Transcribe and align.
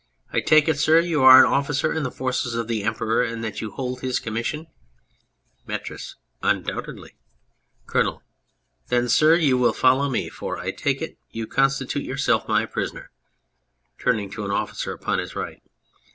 I 0.33 0.39
take 0.39 0.67
it, 0.67 0.79
sir, 0.79 0.99
you 0.99 1.21
are 1.21 1.45
an 1.45 1.53
officer 1.53 1.93
in 1.93 2.01
the 2.01 2.09
forces 2.09 2.55
of 2.55 2.67
the 2.67 2.81
Emperor 2.83 3.21
and 3.23 3.43
that 3.43 3.61
you 3.61 3.69
hold 3.69 4.01
his 4.01 4.17
commission? 4.17 4.65
METRIS. 5.67 6.15
Undoubtedly. 6.41 7.13
COLONEL. 7.85 8.23
Then, 8.87 9.07
sir, 9.07 9.35
you 9.35 9.59
will 9.59 9.73
follow 9.73 10.09
me, 10.09 10.27
for 10.27 10.57
I 10.57 10.71
take 10.71 11.03
it 11.03 11.19
you 11.29 11.45
constitute 11.45 12.01
yourself 12.03 12.47
my 12.47 12.65
prisoner. 12.65 13.11
(Turning 13.99 14.31
to 14.31 14.43
an 14.43 14.49
officer 14.49 14.91
upon 14.91 15.19
his 15.19 15.35
right.) 15.35 15.61